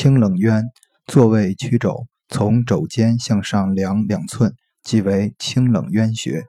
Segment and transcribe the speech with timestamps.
[0.00, 0.70] 清冷渊
[1.06, 6.44] 坐位曲肘从肘尖向上量两寸即为清冷渊穴。